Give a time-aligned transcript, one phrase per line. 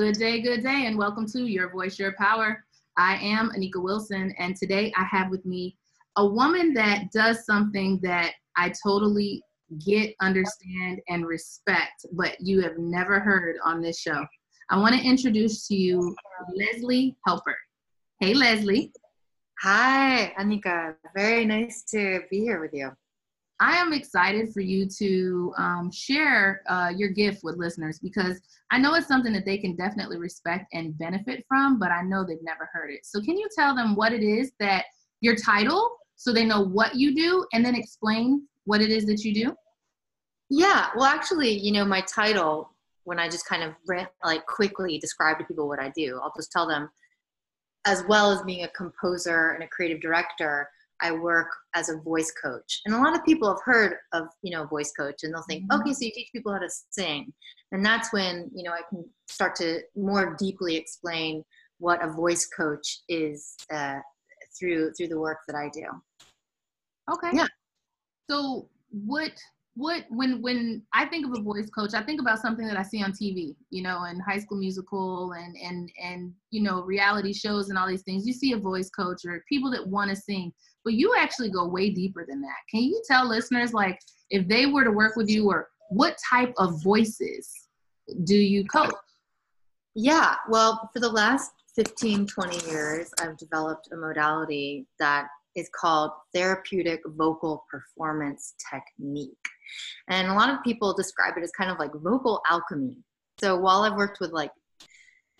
[0.00, 2.64] Good day, good day, and welcome to Your Voice, Your Power.
[2.96, 5.76] I am Anika Wilson, and today I have with me
[6.16, 9.42] a woman that does something that I totally
[9.84, 14.24] get, understand, and respect, but you have never heard on this show.
[14.70, 16.16] I want to introduce to you
[16.54, 17.58] Leslie Helper.
[18.20, 18.94] Hey, Leslie.
[19.60, 20.94] Hi, Anika.
[21.14, 22.90] Very nice to be here with you.
[23.60, 28.78] I am excited for you to um, share uh, your gift with listeners because I
[28.78, 32.38] know it's something that they can definitely respect and benefit from, but I know they've
[32.42, 33.04] never heard it.
[33.04, 34.86] So, can you tell them what it is that
[35.20, 39.24] your title so they know what you do and then explain what it is that
[39.24, 39.54] you do?
[40.48, 42.74] Yeah, well, actually, you know, my title,
[43.04, 43.74] when I just kind of
[44.24, 46.88] like quickly describe to people what I do, I'll just tell them,
[47.86, 50.68] as well as being a composer and a creative director,
[51.02, 52.80] I work as a voice coach.
[52.84, 55.64] And a lot of people have heard of, you know, voice coach and they'll think,
[55.64, 55.80] mm-hmm.
[55.80, 57.32] okay, so you teach people how to sing.
[57.72, 61.44] And that's when, you know, I can start to more deeply explain
[61.78, 63.98] what a voice coach is uh,
[64.58, 65.84] through through the work that I do.
[67.12, 67.30] Okay.
[67.32, 67.46] Yeah.
[68.28, 69.32] So what
[69.74, 72.82] what when when I think of a voice coach, I think about something that I
[72.82, 77.32] see on TV, you know, and High School Musical and and and you know reality
[77.32, 78.26] shows and all these things.
[78.26, 80.52] You see a voice coach or people that want to sing,
[80.84, 82.56] but you actually go way deeper than that.
[82.70, 83.98] Can you tell listeners like
[84.30, 87.50] if they were to work with you, or what type of voices
[88.24, 88.94] do you coach?
[89.94, 95.26] Yeah, well, for the last 15, 20 years, I've developed a modality that
[95.56, 99.36] is called therapeutic vocal performance technique.
[100.08, 102.98] And a lot of people describe it as kind of like vocal alchemy.
[103.40, 104.50] So while I've worked with like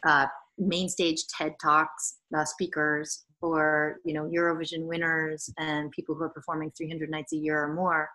[0.06, 0.26] uh,
[0.58, 6.30] main stage TED Talks uh, speakers or you know Eurovision winners and people who are
[6.30, 8.08] performing 300 nights a year or more,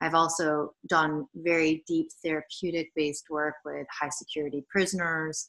[0.00, 5.48] I've also done very deep therapeutic based work with high security prisoners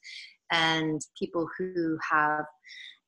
[0.51, 2.45] and people who have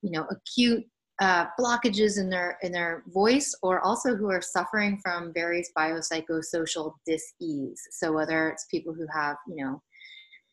[0.02, 0.86] you know acute
[1.22, 6.94] uh, blockages in their in their voice or also who are suffering from various biopsychosocial
[7.06, 7.81] dis-ease.
[7.92, 9.81] So whether it's people who have you know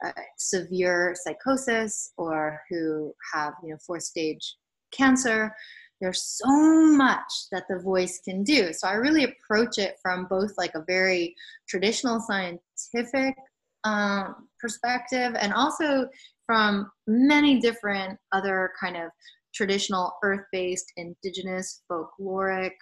[0.04, 4.56] uh, severe psychosis or who have you know fourth stage
[4.92, 5.52] cancer
[6.00, 6.50] there's so
[6.96, 8.72] much that the voice can do.
[8.72, 11.34] So i really approach it from both like a very
[11.68, 13.36] traditional scientific
[13.84, 16.08] um, perspective and also
[16.46, 19.10] from many different other kind of
[19.54, 22.72] traditional earth-based indigenous folkloric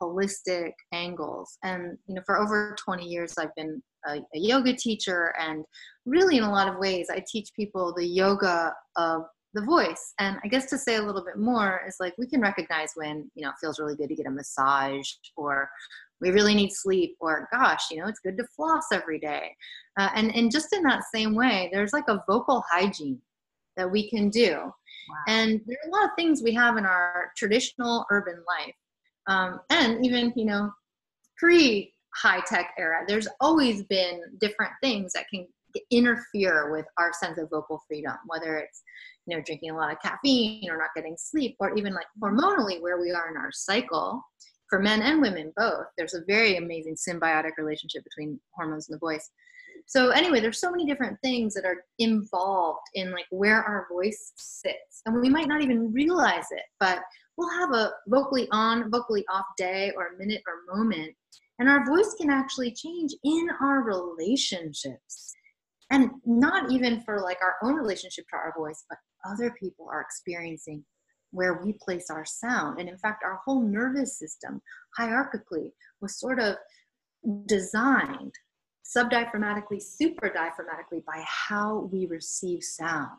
[0.00, 1.58] holistic angles.
[1.62, 5.64] And you know for over 20 years i've been a, a, yoga teacher and
[6.06, 9.22] really in a lot of ways i teach people the yoga of
[9.54, 10.14] the voice.
[10.18, 13.30] And i guess to say a little bit more is like we can recognize when
[13.34, 15.68] you know it feels really good to get a massage or
[16.20, 19.54] we really need sleep or gosh you know it's good to floss every day.
[19.98, 23.20] Uh, and and just in that same way there's like a vocal hygiene
[23.76, 24.70] that we can do
[25.08, 25.16] Wow.
[25.28, 28.74] And there are a lot of things we have in our traditional urban life.
[29.28, 30.70] Um, and even, you know,
[31.36, 35.46] pre high tech era, there's always been different things that can
[35.90, 38.82] interfere with our sense of vocal freedom, whether it's,
[39.26, 42.80] you know, drinking a lot of caffeine or not getting sleep, or even like hormonally
[42.80, 44.22] where we are in our cycle.
[44.70, 48.98] For men and women both, there's a very amazing symbiotic relationship between hormones and the
[48.98, 49.30] voice
[49.88, 54.32] so anyway there's so many different things that are involved in like where our voice
[54.36, 57.00] sits and we might not even realize it but
[57.36, 61.12] we'll have a vocally on vocally off day or minute or moment
[61.58, 65.34] and our voice can actually change in our relationships.
[65.90, 68.98] And not even for like our own relationship to our voice but
[69.28, 70.84] other people are experiencing
[71.30, 72.78] where we place our sound.
[72.78, 74.60] And in fact our whole nervous system
[74.98, 76.56] hierarchically was sort of
[77.46, 78.34] designed
[78.96, 83.18] subdiaphragmatically, superdiaphragmatically by how we receive sound.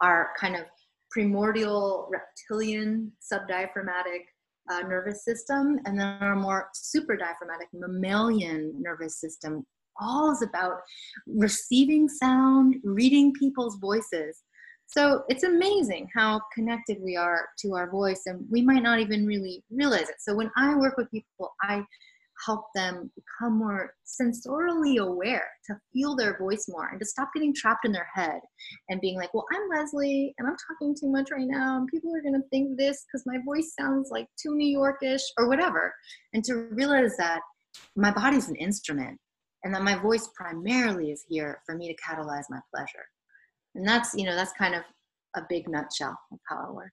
[0.00, 0.62] Our kind of
[1.10, 4.24] primordial reptilian subdiaphragmatic
[4.70, 9.64] uh, nervous system, and then our more superdiaphragmatic mammalian nervous system.
[10.00, 10.80] All is about
[11.26, 14.42] receiving sound, reading people's voices.
[14.86, 19.26] So it's amazing how connected we are to our voice, and we might not even
[19.26, 20.16] really realize it.
[20.20, 21.82] So when I work with people, I
[22.46, 27.54] help them become more sensorially aware to feel their voice more and to stop getting
[27.54, 28.40] trapped in their head
[28.88, 32.14] and being like well i'm leslie and i'm talking too much right now and people
[32.14, 35.94] are going to think this because my voice sounds like too new yorkish or whatever.
[36.32, 37.40] And to realize that
[37.96, 39.18] my body's an instrument
[39.64, 43.04] and that my voice primarily is here for me to catalyze my pleasure.
[43.74, 44.82] And that's you know that's kind of
[45.36, 46.92] a big nutshell of how i work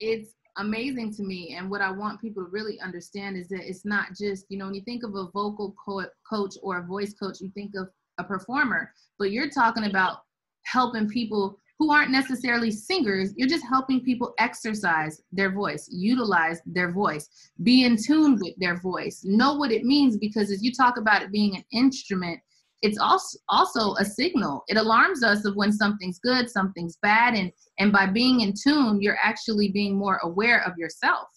[0.00, 1.54] it's amazing to me.
[1.56, 4.66] And what I want people to really understand is that it's not just, you know,
[4.66, 7.88] when you think of a vocal co- coach or a voice coach, you think of
[8.18, 10.18] a performer, but you're talking about
[10.64, 13.32] helping people who aren't necessarily singers.
[13.36, 17.28] You're just helping people exercise their voice, utilize their voice,
[17.62, 20.18] be in tune with their voice, know what it means.
[20.18, 22.38] Because as you talk about it being an instrument,
[22.82, 24.64] it's also also a signal.
[24.68, 29.00] It alarms us of when something's good, something's bad, and and by being in tune,
[29.00, 31.28] you're actually being more aware of yourself.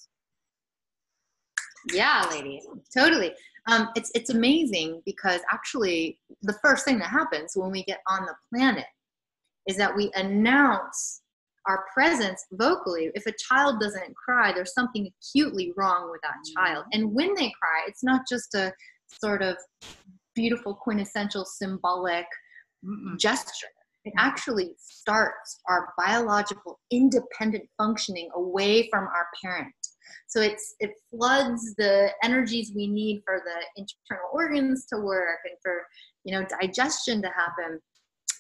[1.92, 3.34] Yeah, ladies, totally.
[3.68, 8.26] Um, it's it's amazing because actually the first thing that happens when we get on
[8.26, 8.86] the planet
[9.68, 11.22] is that we announce
[11.66, 13.10] our presence vocally.
[13.16, 16.86] If a child doesn't cry, there's something acutely wrong with that child.
[16.92, 18.74] And when they cry, it's not just a
[19.08, 19.56] sort of
[20.36, 22.26] beautiful, quintessential, symbolic
[22.86, 23.18] Mm-mm.
[23.20, 23.68] gesture.
[24.06, 24.22] It mm.
[24.22, 29.74] actually starts our biological independent functioning away from our parent.
[30.28, 35.56] So it's it floods the energies we need for the internal organs to work and
[35.62, 35.86] for
[36.24, 37.80] you know digestion to happen.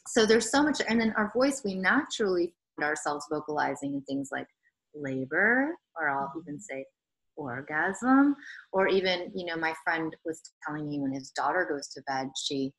[0.08, 4.30] So there's so much, and then our voice we naturally find ourselves vocalizing in things
[4.32, 4.48] like
[4.94, 6.60] labor, or I'll even mm-hmm.
[6.60, 6.86] say
[7.36, 8.36] orgasm
[8.72, 12.30] or even you know my friend was telling me when his daughter goes to bed
[12.38, 12.72] she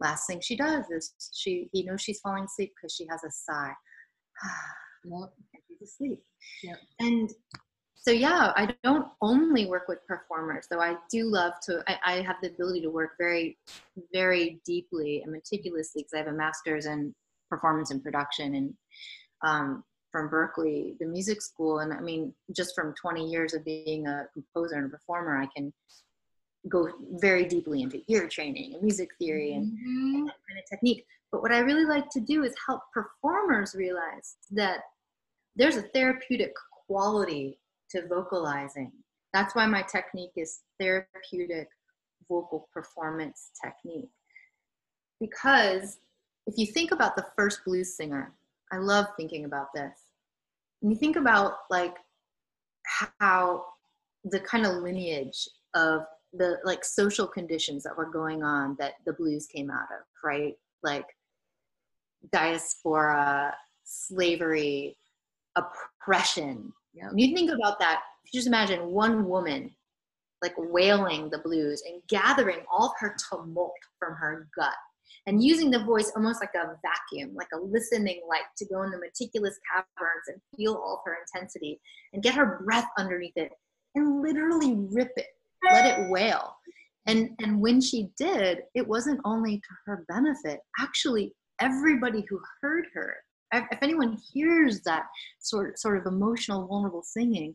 [0.00, 3.30] last thing she does is she he knows she's falling asleep because she has a
[3.30, 3.72] sigh
[5.04, 5.28] and
[5.68, 6.20] she's asleep
[6.62, 6.76] yep.
[7.00, 7.30] and
[7.94, 12.22] so yeah i don't only work with performers though i do love to I, I
[12.22, 13.58] have the ability to work very
[14.12, 17.14] very deeply and meticulously because i have a master's in
[17.48, 18.74] performance and production and
[19.44, 24.06] um, from Berklee, the music school, and I mean, just from 20 years of being
[24.06, 25.72] a composer and a performer, I can
[26.68, 30.14] go very deeply into ear training and music theory and, mm-hmm.
[30.14, 31.04] and that kind of technique.
[31.32, 34.80] But what I really like to do is help performers realize that
[35.56, 36.52] there's a therapeutic
[36.86, 37.58] quality
[37.90, 38.92] to vocalizing.
[39.32, 41.68] That's why my technique is therapeutic
[42.28, 44.10] vocal performance technique.
[45.18, 45.98] Because
[46.46, 48.32] if you think about the first blues singer,
[48.72, 49.92] I love thinking about this.
[50.80, 51.96] When you think about like
[52.84, 53.64] how
[54.24, 56.02] the kind of lineage of
[56.32, 60.54] the like social conditions that were going on that the blues came out of, right?
[60.82, 61.06] Like
[62.32, 63.54] diaspora,
[63.84, 64.96] slavery,
[65.56, 66.72] oppression.
[66.94, 67.08] Yeah.
[67.08, 69.70] When you think about that, you just imagine one woman
[70.40, 74.74] like wailing the blues and gathering all of her tumult from her gut
[75.26, 78.90] and using the voice almost like a vacuum, like a listening light to go in
[78.90, 81.80] the meticulous caverns and feel all of her intensity
[82.12, 83.52] and get her breath underneath it
[83.94, 85.26] and literally rip it,
[85.70, 86.56] let it wail.
[87.06, 90.60] And, and when she did, it wasn't only to her benefit.
[90.78, 93.16] Actually, everybody who heard her,
[93.52, 95.04] if anyone hears that
[95.40, 97.54] sort, sort of emotional, vulnerable singing,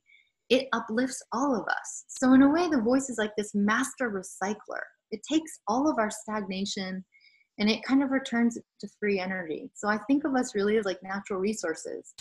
[0.49, 2.05] it uplifts all of us.
[2.07, 4.81] So, in a way, the voice is like this master recycler.
[5.11, 7.03] It takes all of our stagnation
[7.59, 9.69] and it kind of returns to free energy.
[9.73, 12.13] So I think of us really as like natural resources.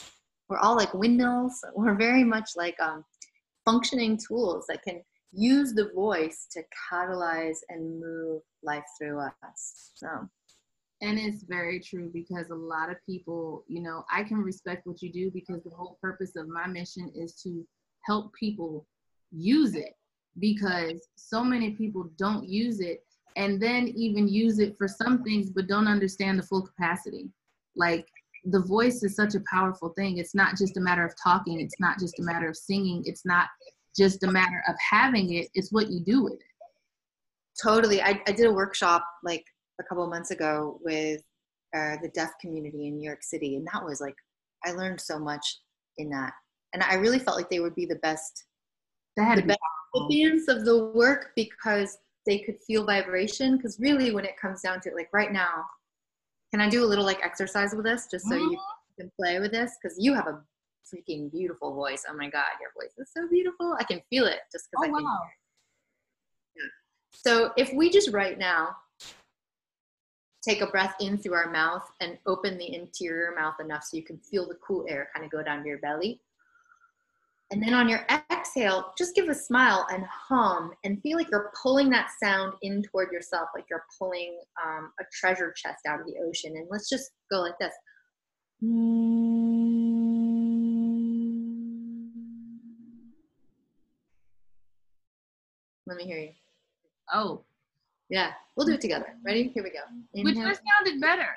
[0.48, 1.64] We're all like windmills.
[1.74, 3.04] We're very much like um,
[3.64, 5.02] functioning tools that can
[5.32, 9.92] use the voice to catalyze and move life through us.
[9.94, 10.08] So.
[11.02, 15.02] And it's very true because a lot of people, you know, I can respect what
[15.02, 17.66] you do because the whole purpose of my mission is to
[18.06, 18.86] help people
[19.30, 19.92] use it
[20.38, 23.05] because so many people don't use it
[23.36, 27.30] and then even use it for some things but don't understand the full capacity.
[27.76, 28.06] Like
[28.44, 30.18] the voice is such a powerful thing.
[30.18, 31.60] It's not just a matter of talking.
[31.60, 33.02] It's not just a matter of singing.
[33.04, 33.48] It's not
[33.96, 35.48] just a matter of having it.
[35.54, 36.40] It's what you do with it.
[37.62, 38.02] Totally.
[38.02, 39.44] I, I did a workshop like
[39.80, 41.22] a couple months ago with
[41.74, 44.14] uh, the deaf community in new york city and that was like
[44.64, 45.60] i learned so much
[45.98, 46.32] in that.
[46.72, 48.44] And i really felt like they would be the best
[49.16, 49.58] that the best
[49.94, 54.80] recipients of the work because they could feel vibration because really when it comes down
[54.80, 55.64] to it like right now
[56.52, 58.52] can i do a little like exercise with this just so mm-hmm.
[58.52, 58.58] you
[58.98, 60.40] can play with this because you have a
[60.92, 64.40] freaking beautiful voice oh my god your voice is so beautiful i can feel it
[64.52, 65.20] just because oh, i can wow.
[66.56, 66.62] Yeah.
[67.12, 68.70] so if we just right now
[70.42, 74.04] take a breath in through our mouth and open the interior mouth enough so you
[74.04, 76.20] can feel the cool air kind of go down to your belly
[77.52, 81.52] and then on your exhale, just give a smile and hum and feel like you're
[81.62, 86.06] pulling that sound in toward yourself, like you're pulling um, a treasure chest out of
[86.06, 86.56] the ocean.
[86.56, 87.72] And let's just go like this.
[95.86, 96.32] Let me hear you.
[97.12, 97.44] Oh.
[98.08, 99.14] Yeah, we'll do it together.
[99.24, 99.48] Ready?
[99.48, 99.80] Here we go.
[100.14, 100.24] Inhale.
[100.24, 101.28] Which one sounded better?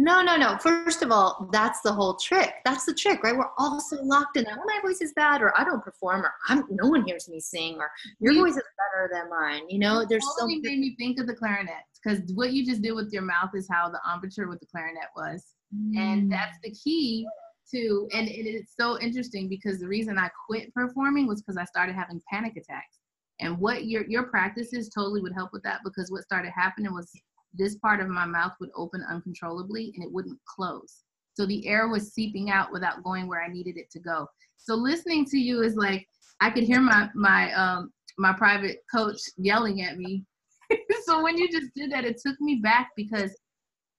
[0.00, 0.56] No, no, no.
[0.58, 2.54] First of all, that's the whole trick.
[2.64, 3.36] That's the trick, right?
[3.36, 4.56] We're all so locked in that.
[4.56, 7.40] Oh, my voice is bad, or I don't perform, or I'm no one hears me
[7.40, 7.90] sing, or
[8.20, 9.62] your voice is better than mine.
[9.68, 10.60] You know, there's something.
[10.62, 13.66] made me think of the clarinet because what you just did with your mouth is
[13.68, 15.98] how the embouchure with the clarinet was, mm.
[15.98, 17.26] and that's the key
[17.72, 18.08] to.
[18.14, 21.96] And it is so interesting because the reason I quit performing was because I started
[21.96, 23.00] having panic attacks.
[23.40, 27.10] And what your your practices totally would help with that because what started happening was
[27.58, 31.02] this part of my mouth would open uncontrollably and it wouldn't close.
[31.34, 34.26] So the air was seeping out without going where I needed it to go.
[34.56, 36.06] So listening to you is like
[36.40, 40.24] I could hear my my um my private coach yelling at me.
[41.04, 43.36] so when you just did that, it took me back because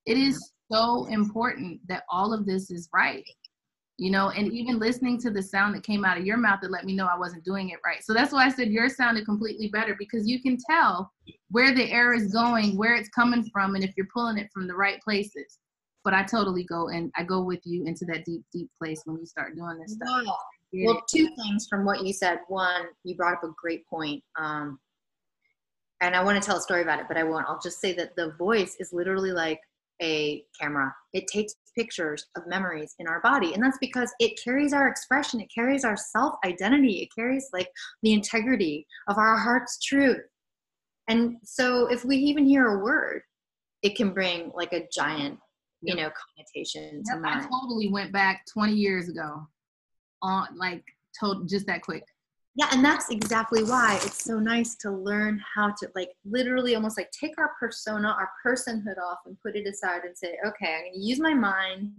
[0.06, 3.26] it is so important that all of this is right
[4.00, 6.72] you know and even listening to the sound that came out of your mouth that
[6.72, 8.04] let me know i wasn't doing it right.
[8.04, 11.12] So that's why i said yours sounded completely better because you can tell
[11.52, 14.68] where the air is going where it's coming from and if you're pulling it from
[14.68, 15.60] the right places.
[16.04, 19.18] But i totally go and i go with you into that deep deep place when
[19.18, 20.26] you start doing this stuff.
[20.26, 20.38] Wow.
[20.86, 22.40] well two things from what you said.
[22.48, 24.80] One you brought up a great point um,
[26.02, 27.46] and i want to tell a story about it but i won't.
[27.48, 29.60] I'll just say that the voice is literally like
[30.02, 30.94] a camera.
[31.14, 33.54] It takes pictures of memories in our body.
[33.54, 37.70] And that's because it carries our expression, it carries our self identity, it carries like
[38.04, 40.22] the integrity of our heart's truth.
[41.08, 43.22] And so if we even hear a word,
[43.82, 45.40] it can bring like a giant,
[45.82, 47.42] you know, connotation to yep, mind.
[47.42, 49.48] I totally went back 20 years ago
[50.22, 50.84] on like
[51.20, 52.04] told just that quick
[52.56, 56.98] yeah and that's exactly why it's so nice to learn how to like literally almost
[56.98, 60.82] like take our persona our personhood off and put it aside and say okay i'm
[60.84, 61.92] going to use my mind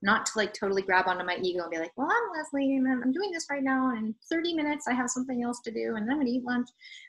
[0.00, 2.86] not to like totally grab onto my ego and be like well i'm leslie and
[2.88, 5.96] i'm doing this right now and in 30 minutes i have something else to do
[5.96, 6.68] and i'm going to eat lunch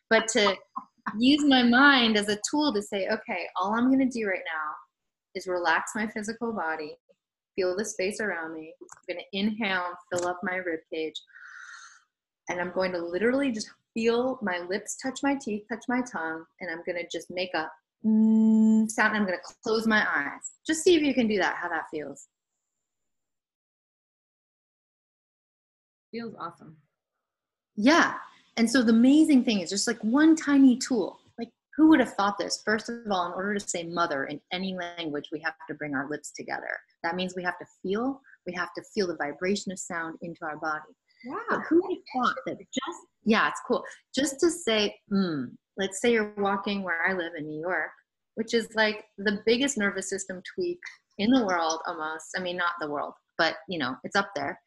[0.09, 0.55] but to
[1.17, 4.43] use my mind as a tool to say okay all i'm going to do right
[4.45, 4.71] now
[5.35, 6.95] is relax my physical body
[7.55, 11.15] feel the space around me i'm going to inhale fill up my rib cage
[12.50, 16.44] and I'm going to literally just feel my lips touch my teeth, touch my tongue,
[16.60, 17.70] and I'm going to just make a
[18.06, 19.15] mm sound.
[19.15, 20.51] I'm going to close my eyes.
[20.65, 22.27] Just see if you can do that, how that feels.
[26.12, 26.75] Feels awesome.
[27.75, 28.15] Yeah.
[28.58, 31.20] And so the amazing thing is just like one tiny tool.
[31.38, 32.62] Like, who would have thought this?
[32.65, 35.94] First of all, in order to say mother in any language, we have to bring
[35.94, 36.79] our lips together.
[37.03, 40.44] That means we have to feel, we have to feel the vibration of sound into
[40.44, 40.96] our body.
[41.25, 41.61] Wow.
[41.69, 43.83] who would have thought that just, yeah, it's cool.
[44.15, 45.47] Just to say, mm,
[45.77, 47.91] let's say you're walking where I live in New York,
[48.35, 50.79] which is like the biggest nervous system tweak
[51.17, 52.27] in the world almost.
[52.38, 54.59] I mean, not the world, but you know, it's up there.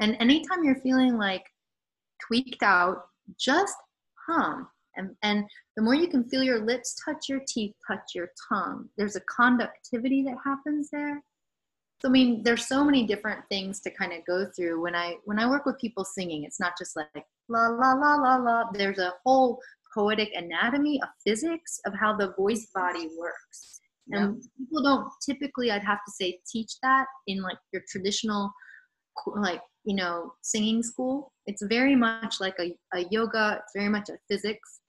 [0.00, 1.44] And anytime you're feeling like
[2.26, 3.02] tweaked out,
[3.38, 3.76] just
[4.26, 4.68] hum.
[4.96, 5.44] And, and
[5.76, 9.22] the more you can feel your lips touch your teeth, touch your tongue, there's a
[9.22, 11.22] conductivity that happens there
[12.02, 14.82] so i mean there's so many different things to kind of go through.
[14.82, 18.16] When i when i work with people singing it's not just like la la la
[18.16, 18.64] la la.
[18.72, 19.60] There's a whole
[19.94, 23.80] poetic anatomy of physics of how the voice body works.
[24.10, 24.48] And yeah.
[24.58, 28.52] people don't typically i'd have to say teach that in like your traditional
[29.36, 31.32] like you know singing school.
[31.46, 34.80] It's very much like a, a yoga it's very much a physics.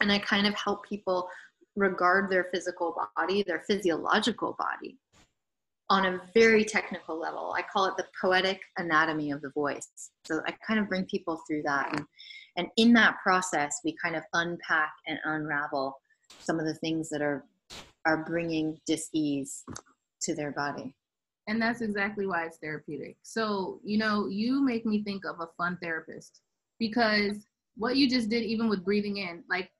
[0.00, 1.28] And i kind of help people
[1.76, 4.98] regard their physical body their physiological body
[5.90, 7.54] on a very technical level.
[7.56, 10.10] I call it the poetic anatomy of the voice.
[10.24, 11.88] So I kind of bring people through that.
[11.92, 12.04] And,
[12.56, 15.94] and in that process, we kind of unpack and unravel
[16.40, 17.46] some of the things that are,
[18.04, 19.64] are bringing dis-ease
[20.22, 20.94] to their body.
[21.46, 23.16] And that's exactly why it's therapeutic.
[23.22, 26.42] So, you know, you make me think of a fun therapist
[26.78, 29.70] because what you just did, even with breathing in, like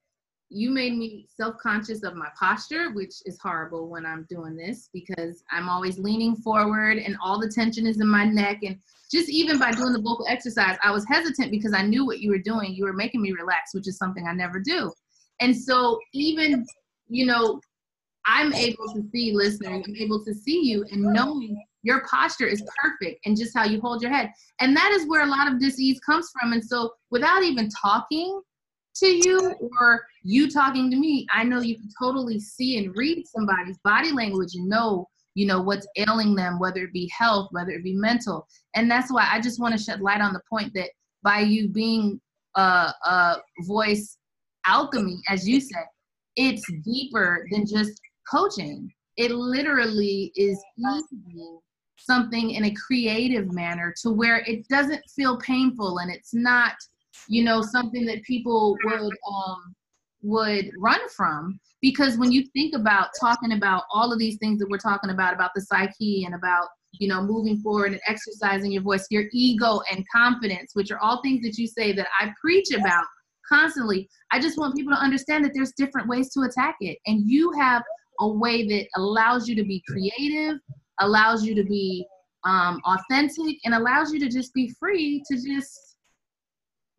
[0.49, 5.43] you made me self-conscious of my posture which is horrible when i'm doing this because
[5.51, 8.59] i'm always leaning forward and all the tension is in my neck.
[8.63, 8.77] And
[9.11, 12.31] just even by doing the vocal exercise i was hesitant because i knew what you
[12.31, 12.73] were doing.
[12.73, 14.91] You were making me relax which is something i never do.
[15.39, 16.65] And so even
[17.07, 17.59] you know
[18.25, 22.63] i'm able to see listeners i'm able to see you and knowing your posture is
[22.81, 24.31] perfect and just how you hold your head.
[24.59, 26.53] And that is where a lot of disease comes from.
[26.53, 28.41] And so without even talking
[28.99, 33.25] to you or you talking to me, I know you can totally see and read
[33.27, 37.71] somebody's body language and know, you know, what's ailing them, whether it be health, whether
[37.71, 38.47] it be mental.
[38.75, 40.89] And that's why I just want to shed light on the point that
[41.23, 42.19] by you being
[42.55, 44.17] a, a voice
[44.65, 45.85] alchemy, as you said,
[46.35, 48.91] it's deeper than just coaching.
[49.17, 51.59] It literally is using
[51.97, 56.73] something in a creative manner to where it doesn't feel painful and it's not–
[57.27, 59.75] you know something that people would um
[60.21, 61.59] would run from.
[61.81, 65.33] Because when you think about talking about all of these things that we're talking about
[65.33, 69.79] about the psyche and about you know moving forward and exercising your voice your ego
[69.91, 73.05] and confidence which are all things that you say that i preach about
[73.47, 76.97] constantly i just want people to understand that there's different ways to attack it.
[77.05, 77.83] And you have
[78.19, 80.59] a way that allows you to be creative
[80.99, 82.05] allows you to be
[82.43, 85.97] um, authentic and allows you to just be free to just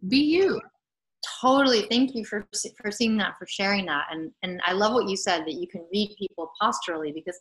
[0.08, 0.60] be you
[1.40, 2.46] totally thank you for
[2.80, 5.66] for seeing that for sharing that and and i love what you said that you
[5.66, 7.38] can read people posturally because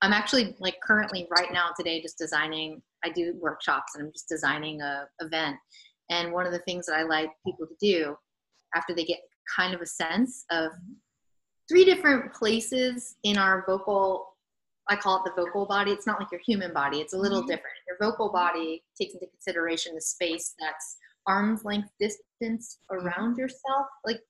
[0.00, 4.28] i'm actually like currently right now today just designing i do workshops and i'm just
[4.28, 5.56] designing a event
[6.10, 8.16] and one of the things that i like people to do
[8.74, 9.18] after they get
[9.54, 10.70] kind of a sense of
[11.68, 14.28] three different places in our vocal
[14.88, 15.92] I call it the vocal body.
[15.92, 16.98] It's not like your human body.
[16.98, 17.50] It's a little mm-hmm.
[17.50, 17.76] different.
[17.86, 23.86] Your vocal body takes into consideration the space that's arm's length distance around yourself.
[24.04, 24.20] Like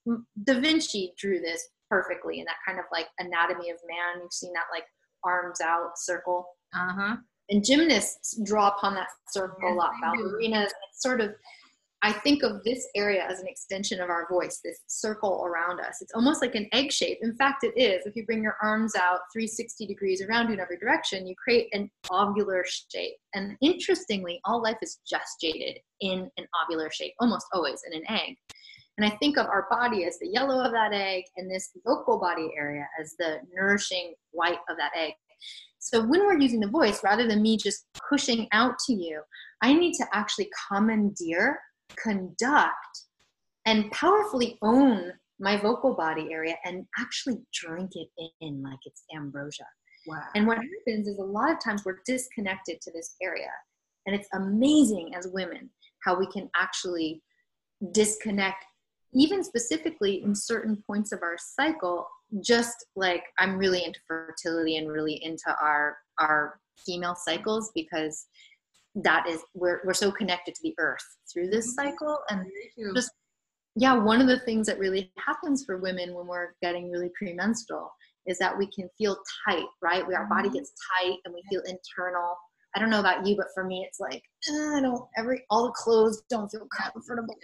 [0.45, 4.23] Da Vinci drew this perfectly in that kind of like anatomy of man.
[4.23, 4.85] You've seen that like
[5.25, 6.47] arms out circle.
[6.75, 7.17] Uh huh.
[7.51, 9.93] And gymnasts draw upon that circle yes, a lot.
[10.03, 11.33] Ballerinas, it's sort of
[12.05, 16.03] I think of this area as an extension of our voice, this circle around us.
[16.03, 17.19] It's almost like an egg shape.
[17.23, 18.05] In fact, it is.
[18.07, 21.69] If you bring your arms out 360 degrees around you in every direction, you create
[21.73, 23.15] an ovular shape.
[23.35, 28.37] And interestingly, all life is gestated in an ovular shape, almost always in an egg.
[28.99, 32.19] And I think of our body as the yellow of that egg and this vocal
[32.19, 35.13] body area as the nourishing white of that egg.
[35.79, 39.23] So when we're using the voice, rather than me just pushing out to you,
[39.63, 41.59] I need to actually commandeer
[41.97, 43.05] conduct
[43.67, 48.09] and powerfully own my vocal body area and actually drink it
[48.41, 49.67] in like it's ambrosia.
[50.07, 50.23] Wow.
[50.35, 53.51] And what happens is a lot of times we're disconnected to this area.
[54.07, 55.71] And it's amazing as women
[56.05, 57.23] how we can actually
[57.93, 58.65] disconnect,
[59.15, 62.07] even specifically in certain points of our cycle.
[62.41, 68.27] Just like I'm really into fertility and really into our our female cycles because
[68.95, 71.89] that is we're, we're so connected to the earth through this mm-hmm.
[71.89, 72.19] cycle.
[72.29, 72.47] And
[72.95, 73.11] just
[73.75, 77.91] yeah one of the things that really happens for women when we're getting really premenstrual
[78.27, 80.07] is that we can feel tight right?
[80.07, 80.59] We, our body mm-hmm.
[80.59, 82.37] gets tight and we feel internal.
[82.75, 85.73] I don't know about you but for me it's like i don't every all the
[85.73, 87.37] clothes don't feel comfortable.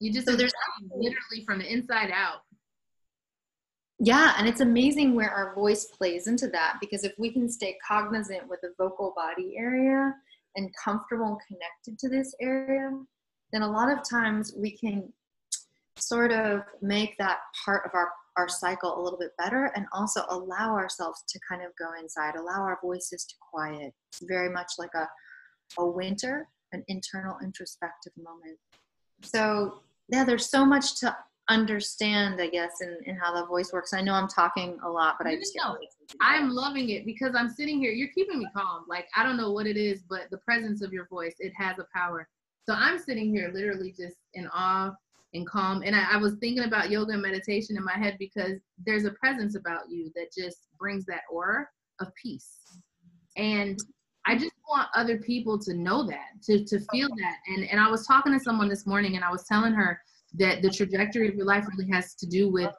[0.00, 0.52] You just so there's
[0.94, 2.40] literally from the inside out.
[4.00, 7.78] Yeah, and it's amazing where our voice plays into that because if we can stay
[7.86, 10.14] cognizant with the vocal body area
[10.56, 12.90] and comfortable and connected to this area,
[13.52, 15.12] then a lot of times we can
[15.96, 20.22] sort of make that part of our our cycle a little bit better and also
[20.28, 23.92] allow ourselves to kind of go inside, allow our voices to quiet.
[24.10, 25.08] It's very much like a,
[25.78, 28.58] a winter, an internal introspective moment.
[29.22, 31.16] So yeah, there's so much to
[31.48, 33.92] understand, I guess, in, in how the voice works.
[33.92, 35.76] I know I'm talking a lot, but I just know.
[36.20, 37.92] I'm loving it because I'm sitting here.
[37.92, 38.84] You're keeping me calm.
[38.88, 41.78] Like I don't know what it is, but the presence of your voice, it has
[41.78, 42.28] a power.
[42.66, 44.94] So I'm sitting here literally just in awe
[45.34, 45.82] and calm.
[45.84, 49.10] And I, I was thinking about yoga and meditation in my head because there's a
[49.10, 51.66] presence about you that just brings that aura
[52.00, 52.58] of peace.
[53.36, 53.78] And
[54.26, 57.36] I just want other people to know that, to to feel that.
[57.48, 60.00] And and I was talking to someone this morning and I was telling her
[60.34, 62.74] that the trajectory of your life really has to do with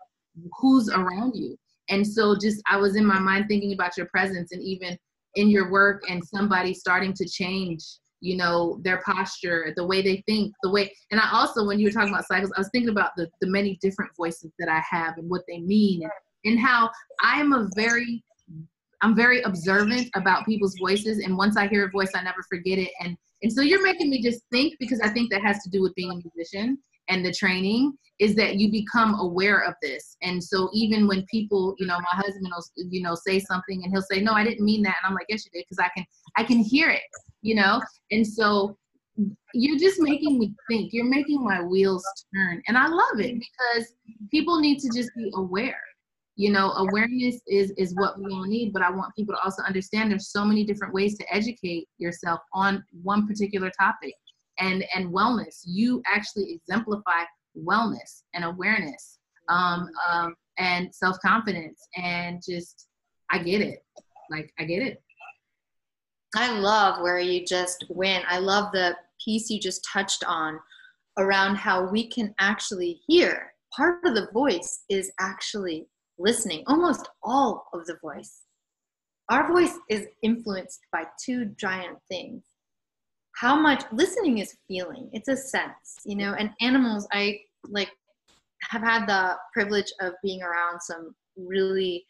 [0.60, 1.58] who's around you.
[1.89, 4.98] And so just I was in my mind thinking about your presence and even
[5.36, 7.84] in your work and somebody starting to change,
[8.22, 11.88] you know, their posture, the way they think, the way and I also when you
[11.88, 14.82] were talking about cycles, I was thinking about the, the many different voices that I
[14.89, 16.12] have and what they mean and,
[16.46, 16.89] and how
[17.22, 18.24] I am a very
[19.02, 21.20] I'm very observant about people's voices.
[21.20, 22.91] And once I hear a voice I never forget it.
[23.00, 25.82] And and so you're making me just think because I think that has to do
[25.82, 30.15] with being a musician and the training is that you become aware of this.
[30.22, 33.91] And so even when people you know my husband will you know say something and
[33.91, 34.96] he'll say no i didn't mean that.
[35.02, 36.06] And i'm like yes you did because i can
[36.38, 37.02] i can hear it
[37.41, 37.82] you know?
[38.12, 38.78] And so
[39.54, 42.04] you're just making me think you're making my wheels
[42.36, 42.62] turn.
[42.68, 43.94] And i love it because
[44.30, 45.80] people need to just be aware
[46.38, 46.72] you know?
[46.72, 50.32] Awareness is is what we all need but i want people to also understand there's
[50.32, 54.13] so many different ways to educate yourself on one particular topic
[54.60, 55.62] and and wellness.
[55.65, 57.24] You actually exemplify
[57.58, 62.88] wellness and awareness um, um, and self-confidence and just
[63.32, 63.84] i get it.
[64.30, 65.02] Like i get it.
[66.36, 68.26] I love where you just went.
[68.28, 70.60] i love the piece you just touched on
[71.18, 73.54] around how we can actually hear.
[73.76, 75.88] Part of the voice is actually
[76.18, 78.44] listening almost all of the voice.
[79.30, 82.44] Our voice is influenced by two giant things
[83.38, 87.89] how much listening is feeling it's a sense you know and animals i like
[88.69, 92.06] have had the privilege of being around some really,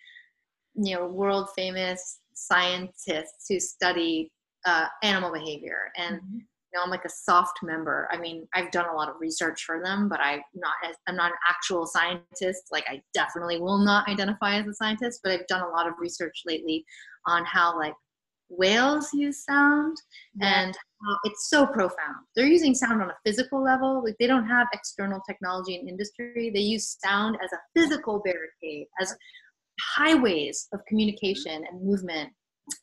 [0.75, 4.31] you know, world famous scientists who study
[4.65, 6.17] uh, animal behavior and.
[6.17, 6.37] Mm-hmm
[6.75, 8.07] know, I'm like a soft member.
[8.11, 11.15] I mean, I've done a lot of research for them, but I'm not as, I'm
[11.15, 12.63] not an actual scientist.
[12.71, 15.93] Like I definitely will not identify as a scientist, but I've done a lot of
[15.99, 16.85] research lately
[17.25, 17.93] on how like
[18.57, 19.97] whales use sound
[20.39, 20.63] yeah.
[20.63, 20.77] and
[21.23, 22.25] it's so profound.
[22.35, 24.03] They're using sound on a physical level.
[24.03, 26.51] Like they don't have external technology and industry.
[26.53, 29.15] They use sound as a physical barricade, as
[29.95, 32.31] highways of communication and movement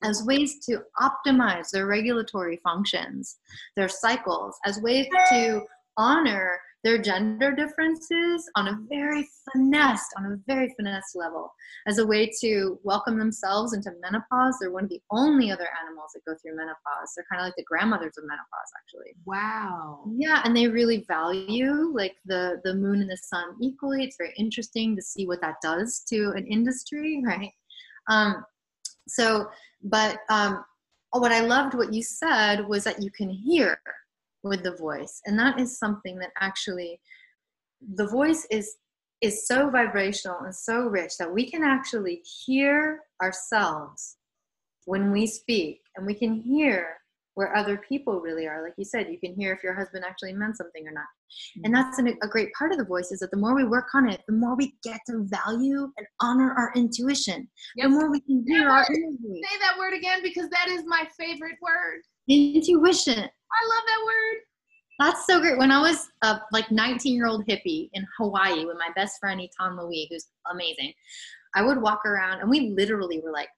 [0.03, 3.39] as ways to optimize their regulatory functions,
[3.77, 5.63] their cycles, as ways to
[5.97, 11.53] honor their gender differences on a very finesse, on a very finesse level,
[11.87, 14.57] as a way to welcome themselves into menopause.
[14.61, 17.13] They're one of the only other animals that go through menopause.
[17.17, 19.15] They're kind of like the grandmothers of menopause, actually.
[19.25, 20.05] Wow.
[20.17, 24.05] Yeah, and they really value like the the moon and the sun equally.
[24.05, 27.53] It's very interesting to see what that does to an industry, right?
[28.09, 28.45] Um,
[29.07, 29.49] so
[29.83, 30.65] but um,
[31.11, 33.79] what I loved what you said was that you can hear
[34.43, 37.01] with the voice, and that is something that actually
[37.95, 38.77] the voice is
[39.21, 44.17] is so vibrational and so rich that we can actually hear ourselves
[44.85, 46.97] when we speak, and we can hear
[47.35, 48.63] where other people really are.
[48.63, 51.05] Like you said, you can hear if your husband actually meant something or not.
[51.05, 51.65] Mm-hmm.
[51.65, 53.89] And that's an, a great part of the voice is that the more we work
[53.95, 57.49] on it, the more we get to value and honor our intuition.
[57.77, 57.85] Yep.
[57.85, 61.07] The more we can hear our inner Say that word again because that is my
[61.19, 62.03] favorite word.
[62.29, 63.29] Intuition.
[63.53, 64.37] I love that word.
[64.99, 65.59] That's so great.
[65.59, 69.41] When I was a like 19 year old hippie in Hawaii with my best friend
[69.41, 70.93] Etan Louis, who's amazing,
[71.55, 73.49] I would walk around and we literally were like,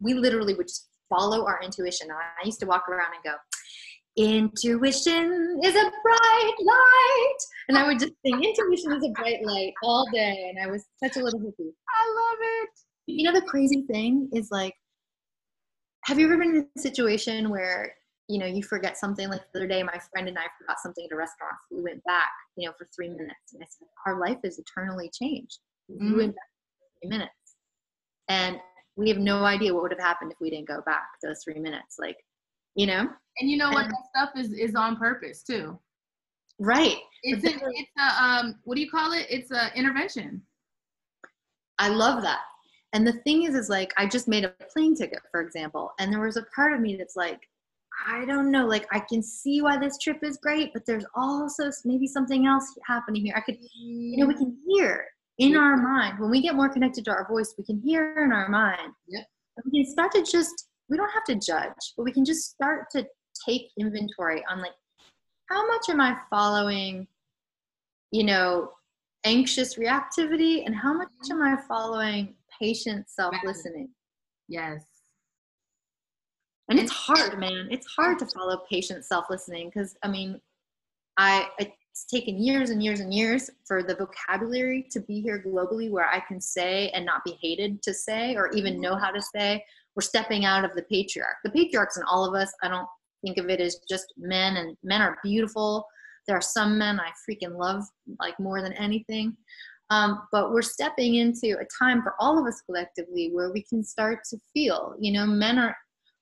[0.00, 2.08] we literally would just follow our intuition.
[2.10, 3.36] I used to walk around and go,
[4.16, 7.38] Intuition is a bright light.
[7.68, 10.50] And I would just sing, Intuition is a bright light all day.
[10.50, 11.72] And I was such a little hippie.
[11.88, 12.70] I love it.
[13.06, 14.74] You know, the crazy thing is like,
[16.04, 17.94] have you ever been in a situation where,
[18.28, 19.28] you know, you forget something?
[19.28, 21.54] Like the other day, my friend and I forgot something at a restaurant.
[21.68, 23.52] So we went back, you know, for three minutes.
[23.52, 25.58] And I said, Our life is eternally changed.
[25.90, 26.12] Mm-hmm.
[26.12, 27.32] We went back for three minutes.
[28.28, 28.58] And
[28.96, 31.58] we have no idea what would have happened if we didn't go back those three
[31.58, 31.96] minutes.
[31.98, 32.16] Like,
[32.74, 33.08] you know?
[33.38, 33.86] And you know what?
[33.86, 35.78] that stuff is is on purpose too.
[36.58, 36.98] Right.
[37.24, 39.26] It's a, it's a um what do you call it?
[39.28, 40.42] It's a intervention.
[41.78, 42.40] I love that.
[42.92, 46.12] And the thing is, is like I just made a plane ticket, for example, and
[46.12, 47.40] there was a part of me that's like,
[48.06, 51.70] I don't know, like I can see why this trip is great, but there's also
[51.84, 53.34] maybe something else happening here.
[53.36, 55.06] I could, you know, we can hear
[55.38, 58.32] in our mind when we get more connected to our voice, we can hear in
[58.32, 58.92] our mind.
[59.08, 59.26] Yep.
[59.64, 62.90] We can start to just we don't have to judge, but we can just start
[62.92, 63.06] to
[63.46, 64.74] take inventory on like
[65.48, 67.06] how much am I following,
[68.10, 68.70] you know,
[69.24, 71.42] anxious reactivity and how much mm-hmm.
[71.42, 73.88] am I following patient self listening?
[74.48, 74.82] Yes.
[76.68, 77.68] And it's hard, man.
[77.70, 80.40] It's hard to follow patient self listening because I mean,
[81.16, 85.90] I it's taken years and years and years for the vocabulary to be here globally
[85.90, 89.22] where I can say and not be hated to say or even know how to
[89.22, 91.36] say we're stepping out of the patriarch.
[91.44, 92.52] The patriarch's in all of us.
[92.62, 92.88] I don't
[93.24, 95.86] think of it as just men, and men are beautiful.
[96.26, 97.84] There are some men I freaking love
[98.18, 99.36] like more than anything.
[99.90, 103.84] Um, but we're stepping into a time for all of us collectively where we can
[103.84, 104.96] start to feel.
[104.98, 105.76] You know, men are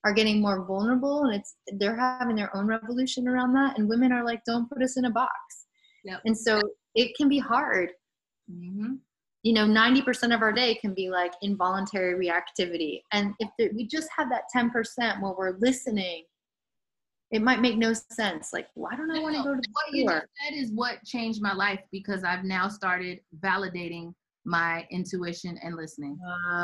[0.04, 4.12] are getting more vulnerable, and it's they're having their own revolution around that, and women
[4.12, 5.32] are like, don't put us in a box.
[6.04, 6.20] Yep.
[6.24, 6.60] And so
[6.94, 7.90] it can be hard.
[8.50, 8.94] Mm-hmm
[9.42, 13.86] you know 90% of our day can be like involuntary reactivity and if there, we
[13.86, 16.24] just have that 10% where we're listening
[17.30, 19.94] it might make no sense like why don't i want to go to the what
[19.94, 25.76] you said is what changed my life because i've now started validating my intuition and
[25.76, 26.18] listening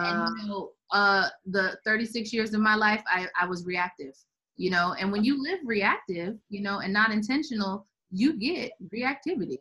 [0.04, 4.14] and you know uh the 36 years of my life i i was reactive
[4.56, 9.58] you know and when you live reactive you know and not intentional you get reactivity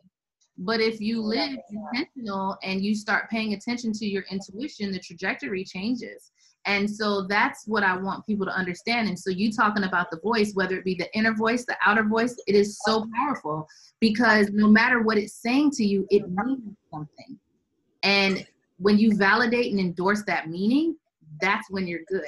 [0.58, 5.64] but if you live intentional and you start paying attention to your intuition, the trajectory
[5.64, 6.32] changes.
[6.66, 9.08] And so that's what I want people to understand.
[9.08, 12.02] And so you talking about the voice, whether it be the inner voice, the outer
[12.02, 13.68] voice, it is so powerful
[14.00, 17.38] because no matter what it's saying to you, it means something.
[18.02, 18.46] And
[18.78, 20.96] when you validate and endorse that meaning,
[21.40, 22.26] that's when you're good.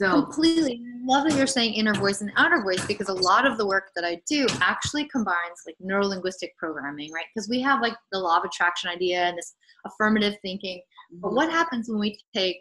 [0.00, 3.58] So completely love that you're saying inner voice and outer voice because a lot of
[3.58, 7.24] the work that I do actually combines like neurolinguistic programming, right?
[7.34, 10.80] Because we have like the law of attraction idea and this affirmative thinking.
[11.10, 11.36] But mm-hmm.
[11.36, 12.60] what happens when we take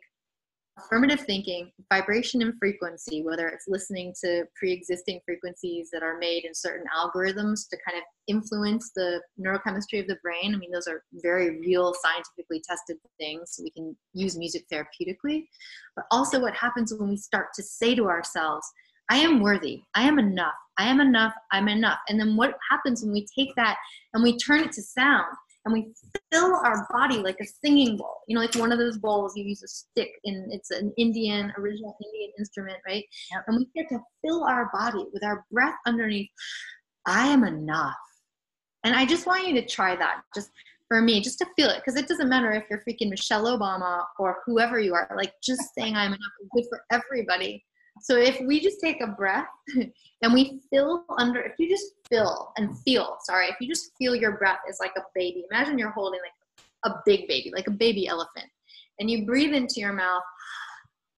[0.77, 6.45] affirmative thinking, vibration and frequency, whether it's listening to pre existing frequencies that are made
[6.45, 10.53] in certain algorithms to kind of influence the neurochemistry of the brain.
[10.53, 13.59] I mean, those are very real, scientifically tested things.
[13.61, 15.47] We can use music therapeutically.
[15.95, 18.67] But also, what happens when we start to say to ourselves,
[19.09, 21.99] I am worthy, I am enough, I am enough, I'm enough.
[22.09, 23.77] And then what happens when we take that
[24.13, 25.33] and we turn it to sound?
[25.67, 25.91] And we
[26.31, 28.21] fill our body like a singing bowl.
[28.27, 31.51] You know, like one of those bowls you use a stick and It's an Indian
[31.57, 33.03] original Indian instrument, right?
[33.31, 33.43] Yep.
[33.47, 36.29] And we get to fill our body with our breath underneath.
[37.05, 37.95] I am enough,
[38.83, 40.21] and I just want you to try that.
[40.35, 40.49] Just
[40.87, 44.03] for me, just to feel it, because it doesn't matter if you're freaking Michelle Obama
[44.19, 45.09] or whoever you are.
[45.15, 47.63] Like just saying I'm enough is good for everybody.
[48.01, 49.47] So if we just take a breath
[50.21, 54.15] and we fill under, if you just fill and feel, sorry, if you just feel
[54.15, 56.31] your breath is like a baby, imagine you're holding like
[56.85, 58.47] a big baby, like a baby elephant,
[58.99, 60.23] and you breathe into your mouth.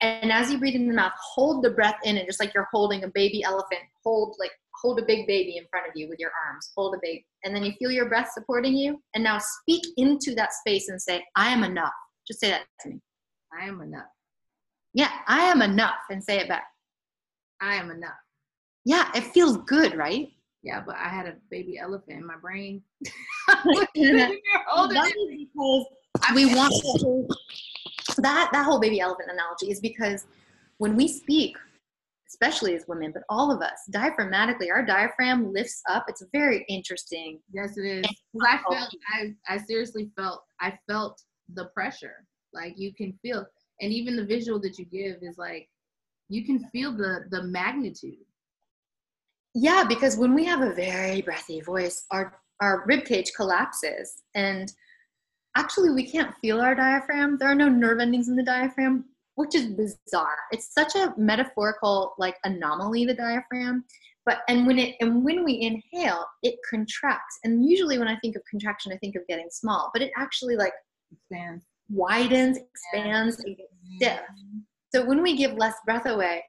[0.02, 2.68] And as you breathe in the mouth, hold the breath in, and just like you're
[2.72, 6.18] holding a baby elephant, hold like hold a big baby in front of you with
[6.18, 6.70] your arms.
[6.74, 9.02] Hold a big, and then you feel your breath supporting you.
[9.14, 11.92] And now speak into that space and say, "I am enough."
[12.26, 13.00] Just say that to me.
[13.58, 14.06] I am enough.
[14.94, 16.69] Yeah, I am enough, and say it back.
[17.60, 18.12] I am enough.
[18.84, 20.28] Yeah, it feels good, right?
[20.62, 22.82] Yeah, but I had a baby elephant in my brain.
[23.64, 24.32] because
[26.34, 27.28] we want to,
[28.18, 30.26] that that whole baby elephant analogy is because
[30.78, 31.56] when we speak,
[32.30, 36.04] especially as women, but all of us, diaphragmatically, our diaphragm lifts up.
[36.08, 37.40] It's very interesting.
[37.52, 38.06] Yes, it is.
[38.46, 41.20] I felt, I, I seriously felt, I felt
[41.54, 42.24] the pressure.
[42.52, 43.44] Like you can feel,
[43.80, 45.68] and even the visual that you give is like
[46.30, 48.24] you can feel the the magnitude.
[49.54, 54.22] Yeah because when we have a very breathy voice our our rib cage collapses.
[54.34, 54.72] And
[55.56, 57.36] actually we can't feel our diaphragm.
[57.38, 59.04] There are no nerve endings in the diaphragm
[59.36, 60.36] which is bizarre.
[60.52, 63.84] It's such a metaphorical like anomaly the diaphragm.
[64.26, 67.38] But and when it and when we inhale it contracts.
[67.42, 69.90] And usually when i think of contraction i think of getting small.
[69.92, 70.74] But it actually like
[71.10, 71.64] expands.
[71.88, 74.20] widens expands and gets stiff
[74.92, 76.44] so when we give less breath away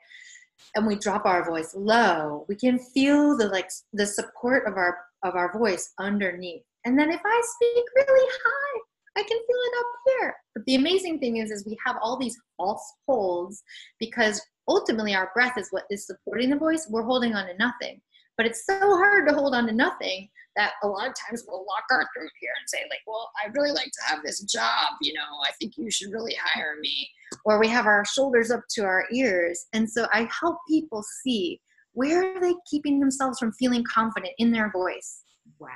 [0.76, 4.98] and we drop our voice low, we can feel the like the support of our
[5.24, 6.64] of our voice underneath.
[6.86, 8.82] And then if I speak really high,
[9.18, 10.36] I can feel it up here.
[10.56, 13.62] But the amazing thing is is we have all these false holds
[14.00, 16.88] because ultimately our breath is what is supporting the voice.
[16.90, 18.02] We're holding on to nothing.
[18.38, 21.66] But it's so hard to hold on to nothing that a lot of times we'll
[21.66, 24.90] lock our throat here and say like well i'd really like to have this job
[25.02, 27.08] you know i think you should really hire me.
[27.46, 29.66] Or we have our shoulders up to our ears.
[29.74, 31.62] And so i help people see
[31.94, 35.22] where are they keeping themselves from feeling confident in their voice.
[35.60, 35.70] Wow.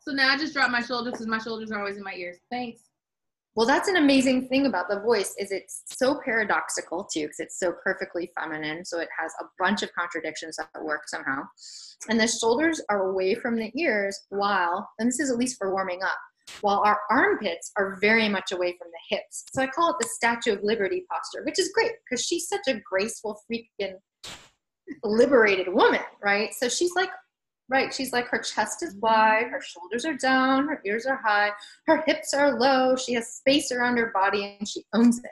[0.00, 2.38] So now i just drop my shoulders because my shoulders are always in my ears.
[2.50, 2.87] Thanks
[3.58, 7.58] well, that's an amazing thing about the voice is it's so paradoxical too because it's
[7.58, 8.84] so perfectly feminine.
[8.84, 11.42] So it has a bunch of contradictions that work somehow.
[12.08, 15.72] And the shoulders are away from the ears while, and this is at least for
[15.72, 16.16] warming up,
[16.60, 19.46] while our armpits are very much away from the hips.
[19.52, 22.68] So I call it the Statue of Liberty posture, which is great because she's such
[22.68, 23.94] a graceful, freaking
[25.02, 26.54] liberated woman, right?
[26.54, 27.10] So she's like
[27.70, 27.92] Right.
[27.92, 31.50] She's like, her chest is wide, her shoulders are down, her ears are high,
[31.86, 35.30] her hips are low, she has space around her body, and she owns it.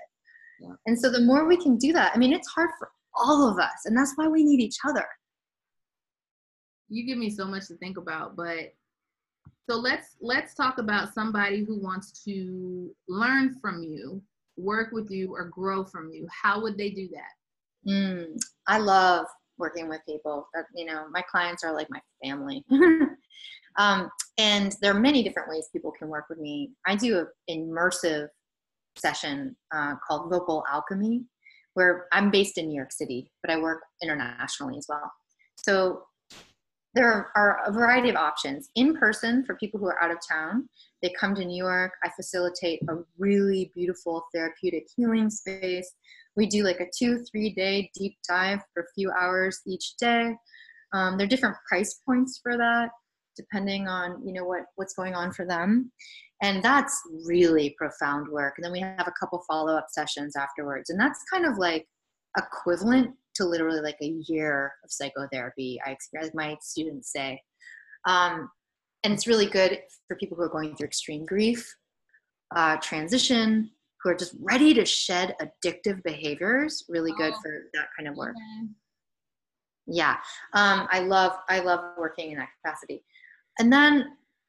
[0.60, 0.74] Yeah.
[0.86, 3.58] And so the more we can do that, I mean, it's hard for all of
[3.58, 5.06] us, and that's why we need each other.
[6.88, 8.74] You give me so much to think about, but
[9.68, 14.22] so let's let's talk about somebody who wants to learn from you,
[14.56, 16.28] work with you, or grow from you.
[16.30, 17.90] How would they do that?
[17.90, 19.26] Mm, I love
[19.58, 22.64] working with people you know my clients are like my family.
[23.78, 26.70] Um, and there are many different ways people can work with me.
[26.86, 28.28] I do an immersive
[28.96, 31.22] session uh, called vocal alchemy
[31.74, 35.10] where i'm based in new york city but i work internationally as well.
[35.56, 36.04] So
[36.96, 40.68] there are a variety of options in person for people who are out of town
[41.02, 45.94] they come to new york i facilitate a really beautiful therapeutic healing space
[46.36, 50.34] we do like a two, three day deep dive for a few hours each day.
[50.92, 52.90] Um, there are different price points for that,
[53.36, 55.90] depending on you know what what's going on for them,
[56.42, 58.54] and that's really profound work.
[58.56, 61.86] And then we have a couple follow up sessions afterwards, and that's kind of like
[62.38, 65.80] equivalent to literally like a year of psychotherapy.
[65.86, 67.40] I experience my students say,
[68.06, 68.50] um,
[69.04, 71.74] and it's really good for people who are going through extreme grief,
[72.54, 73.70] uh, transition,
[74.02, 77.40] who are just ready to shed addictive behaviors really good oh.
[77.42, 78.68] for that kind of work okay.
[79.88, 80.16] yeah
[80.52, 83.02] um, i love i love working in that capacity
[83.58, 84.06] and then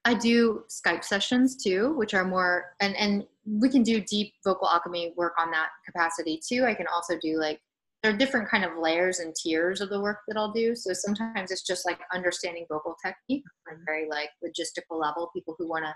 [0.07, 4.69] I do Skype sessions too, which are more and and we can do deep vocal
[4.69, 6.63] alchemy work on that capacity too.
[6.63, 7.59] I can also do like
[8.03, 10.75] there are different kind of layers and tiers of the work that I'll do.
[10.75, 15.29] So sometimes it's just like understanding vocal technique on very like logistical level.
[15.33, 15.93] People who want to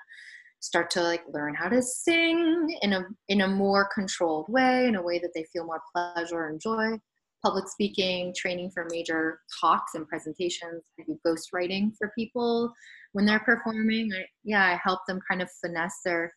[0.61, 4.95] start to like learn how to sing in a in a more controlled way, in
[4.95, 6.97] a way that they feel more pleasure and joy.
[7.43, 10.83] Public speaking, training for major talks and presentations.
[10.99, 12.71] I do ghostwriting for people
[13.13, 14.11] when they're performing.
[14.13, 16.33] I, yeah, I help them kind of finesse their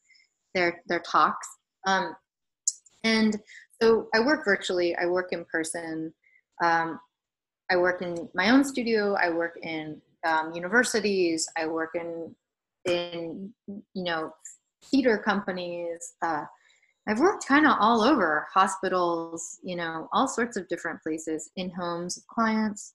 [0.55, 1.47] their their talks.
[1.87, 2.15] Um,
[3.05, 3.37] and
[3.83, 4.97] so I work virtually.
[4.97, 6.13] I work in person.
[6.63, 6.99] Um,
[7.71, 9.15] I work in my own studio.
[9.15, 11.49] I work in um, universities.
[11.57, 12.35] I work in
[12.87, 14.33] in you know
[14.91, 16.15] theater companies.
[16.23, 16.45] Uh,
[17.07, 21.71] I've worked kind of all over hospitals, you know, all sorts of different places in
[21.71, 22.95] homes of clients.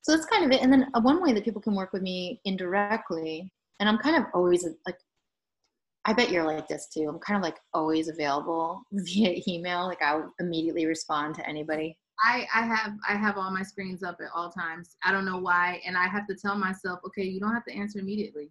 [0.00, 0.62] So that's kind of it.
[0.62, 3.50] And then uh, one way that people can work with me indirectly,
[3.80, 4.96] and I'm kind of always like
[6.06, 7.08] I bet you're like this too.
[7.08, 9.86] I'm kind of like always available via email.
[9.86, 11.96] Like I'll immediately respond to anybody.
[12.22, 14.96] I, I have I have all my screens up at all times.
[15.04, 17.74] I don't know why, and I have to tell myself, okay, you don't have to
[17.74, 18.50] answer immediately,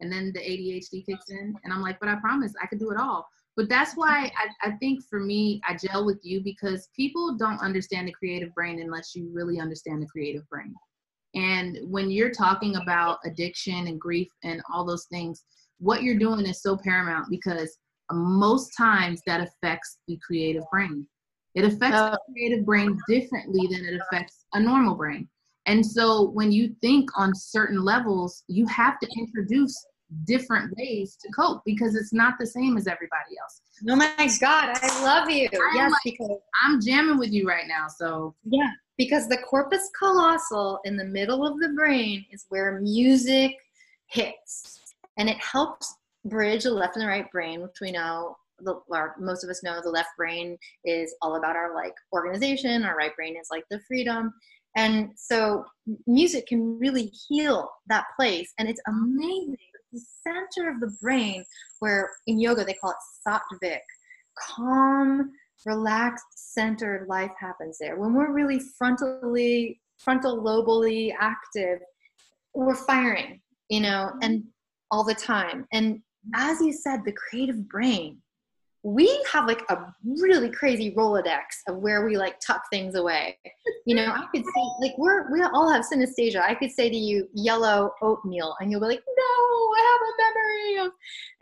[0.00, 2.90] and then the ADHD kicks in, and I'm like, but I promise I could do
[2.90, 3.28] it all.
[3.56, 7.60] But that's why I, I think for me, I gel with you because people don't
[7.60, 10.72] understand the creative brain unless you really understand the creative brain.
[11.34, 15.44] And when you're talking about addiction and grief and all those things,
[15.80, 17.76] what you're doing is so paramount because
[18.12, 21.06] most times that affects the creative brain.
[21.54, 22.32] It affects the oh.
[22.32, 25.28] creative brain differently than it affects a normal brain.
[25.66, 29.74] And so when you think on certain levels, you have to introduce
[30.24, 33.60] different ways to cope because it's not the same as everybody else.
[33.88, 35.48] Oh my God, I love you.
[35.52, 36.30] I'm yes, like, because
[36.62, 37.86] I'm jamming with you right now.
[37.88, 43.56] So yeah, because the corpus callosum in the middle of the brain is where music
[44.06, 44.79] hits
[45.18, 45.94] and it helps
[46.24, 49.62] bridge the left and the right brain, which we know the our, most of us
[49.62, 53.64] know the left brain is all about our like organization, our right brain is like
[53.70, 54.32] the freedom.
[54.76, 55.64] And so
[56.06, 58.52] music can really heal that place.
[58.58, 59.56] And it's amazing.
[59.92, 61.44] The center of the brain,
[61.80, 62.96] where in yoga they call it
[63.26, 63.80] sattvic,
[64.38, 65.32] calm,
[65.66, 67.98] relaxed, centered life happens there.
[67.98, 71.80] When we're really frontally, frontal lobally active,
[72.54, 74.44] we're firing, you know, and
[74.90, 75.66] all the time.
[75.72, 76.30] And mm-hmm.
[76.34, 78.18] as you said, the creative brain,
[78.82, 83.38] we have like a really crazy Rolodex of where we like tuck things away.
[83.84, 86.40] You know, I could say like we're we all have synesthesia.
[86.40, 89.24] I could say to you yellow oatmeal, and you'll be like, no,
[89.76, 90.92] I have a memory of,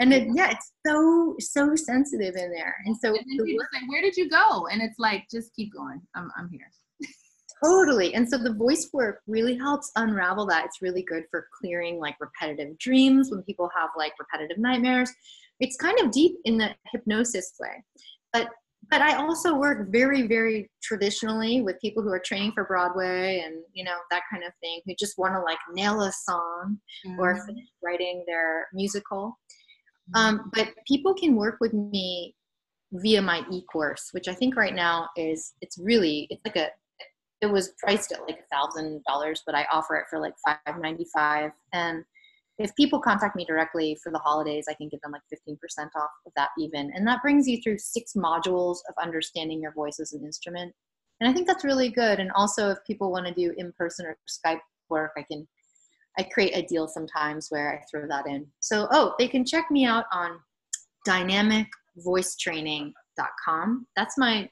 [0.01, 2.75] and it, yeah, it's so so sensitive in there.
[2.87, 4.67] And so and people say, where did you go?
[4.67, 6.01] And it's like, just keep going.
[6.17, 6.71] I'm I'm here.
[7.65, 8.15] Totally.
[8.15, 10.65] And so the voice work really helps unravel that.
[10.65, 15.11] It's really good for clearing like repetitive dreams when people have like repetitive nightmares.
[15.61, 17.83] It's kind of deep in the hypnosis way.
[18.33, 18.49] But
[18.91, 23.57] but I also work very, very traditionally with people who are training for Broadway and
[23.73, 27.19] you know that kind of thing, who just want to like nail a song mm-hmm.
[27.21, 29.39] or finish writing their musical.
[30.15, 30.21] Mm-hmm.
[30.21, 32.35] Um, but people can work with me
[32.93, 36.69] via my e-course, which I think right now is it's really it's like a
[37.41, 40.81] it was priced at like a thousand dollars, but I offer it for like five
[40.81, 41.53] ninety five.
[41.73, 42.05] And
[42.59, 45.91] if people contact me directly for the holidays, I can give them like fifteen percent
[45.97, 46.91] off of that even.
[46.95, 50.75] And that brings you through six modules of understanding your voice as an instrument.
[51.21, 52.21] And I think that's really good.
[52.21, 55.47] And also, if people want to do in person or Skype work, I can
[56.19, 58.45] I create a deal sometimes where I throw that in.
[58.59, 60.41] So, oh, they can check me out on
[61.07, 63.87] dynamicvoicetraining.com.
[63.95, 64.51] That's my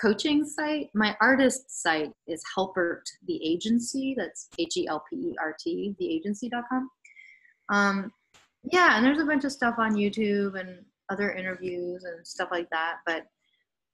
[0.00, 0.90] coaching site.
[0.94, 4.14] My artist site is Helpert the Agency.
[4.16, 6.90] That's H E L P E R T, theagency.com.
[7.70, 8.12] Um,
[8.64, 12.68] yeah, and there's a bunch of stuff on YouTube and other interviews and stuff like
[12.70, 12.98] that.
[13.06, 13.26] But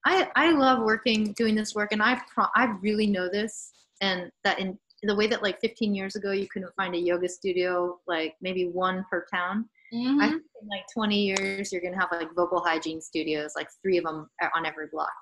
[0.05, 4.31] I I love working doing this work, and I pro- I really know this, and
[4.45, 7.99] that in the way that like 15 years ago you couldn't find a yoga studio
[8.07, 9.69] like maybe one per town.
[9.93, 10.21] Mm-hmm.
[10.21, 13.99] I think in like 20 years you're gonna have like vocal hygiene studios, like three
[13.99, 15.13] of them on every block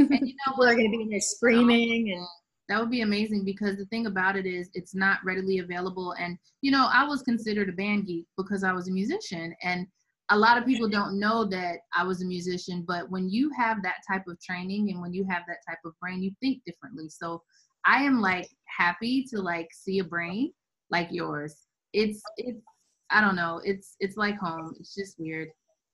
[0.00, 2.26] and you know we're going to be in there screaming and
[2.70, 6.14] that would be amazing because the thing about it is it's not readily available.
[6.18, 9.54] And you know i was considered a band geek because i was a musician.
[9.62, 9.86] And
[10.32, 13.82] a lot of people don't know that i was a musician but when you have
[13.82, 17.08] that type of training and when you have that type of brain you think differently.
[17.08, 17.42] So
[17.84, 18.48] i am like
[18.78, 20.52] happy to like see a brain
[20.90, 21.56] like yours.
[21.92, 22.62] It's it's
[23.10, 23.60] i don't know.
[23.64, 24.74] It's it's like home.
[24.78, 25.48] It's just weird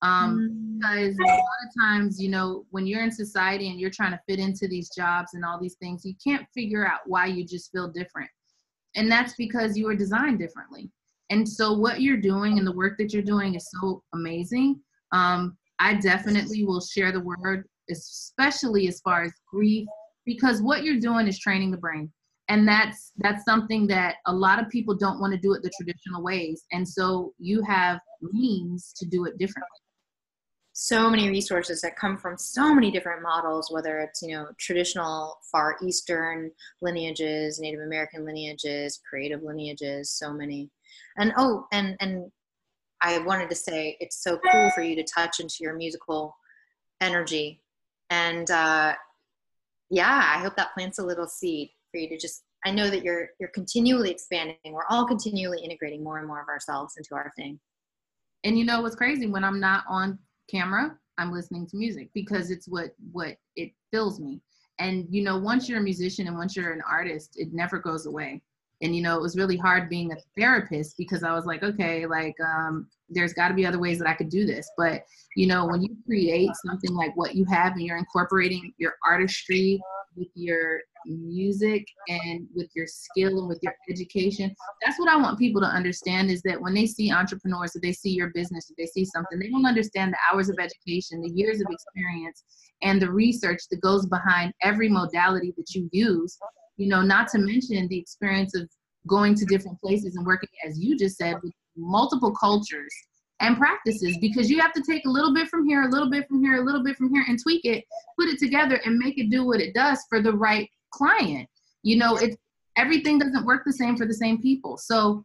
[0.07, 4.13] um, because a lot of times you know when you're in society and you're trying
[4.13, 7.45] to fit into these jobs and all these things you can't figure out why you
[7.45, 8.31] just feel different
[8.97, 10.91] and that's because you were designed differently
[11.31, 14.81] And so what you're doing and the work that you're doing is so amazing.
[15.13, 19.89] Um, I definitely will share the word, especially as far as grief,
[20.25, 22.13] because what you're doing is training the brain.
[22.49, 25.71] And that's that's something that a lot of people don't want to do it the
[25.77, 26.65] traditional ways.
[26.73, 29.81] And so you have means to do it differently
[30.79, 35.39] so many resources that come from so many different models whether it's you know traditional
[35.51, 36.51] far eastern
[36.83, 40.71] lineages native american lineages creative lineages so many.
[41.17, 42.31] And oh and and
[43.01, 46.37] i wanted to say it's so cool for you to touch into your musical
[47.01, 47.63] energy.
[48.11, 48.93] And uh
[49.89, 53.03] yeah i hope that plants a little seed for you to just i know that
[53.03, 54.57] you're you're continually expanding.
[54.67, 57.59] We're all continually integrating more and more of ourselves into our thing.
[58.45, 60.19] And you know what's crazy when i'm not on
[60.51, 64.41] camera i'm listening to music because it's what what it fills me.
[64.79, 68.05] And you know once you're a musician and once you're an artist it never goes
[68.07, 68.43] away
[68.83, 72.07] and you know it was really hard being a therapist because i was like okay
[72.07, 74.71] like um, there's got to be other ways that i could do this.
[74.77, 75.03] But
[75.35, 79.81] you know when you create something like what you have and you're incorporating your artistry
[80.17, 84.53] with your music and with your skill and with your education
[84.85, 87.93] that's what i want people to understand is that when they see entrepreneurs if they
[87.93, 91.31] see your business if they see something they don't understand the hours of education the
[91.31, 92.45] years of experience
[92.83, 96.37] and the research that goes behind every modality that you use
[96.77, 98.69] you know not to mention the experience of
[99.07, 102.93] going to different places and working as you just said with multiple cultures
[103.41, 106.27] and practices because you have to take a little bit from here, a little bit
[106.27, 107.85] from here, a little bit from here, and tweak it,
[108.19, 111.49] put it together, and make it do what it does for the right client.
[111.83, 112.39] You know, it
[112.77, 114.77] everything doesn't work the same for the same people.
[114.77, 115.25] So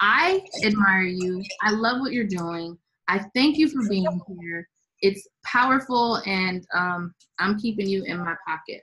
[0.00, 1.42] I admire you.
[1.62, 2.76] I love what you're doing.
[3.08, 4.68] I thank you for being here.
[5.00, 8.82] It's powerful, and um, I'm keeping you in my pocket.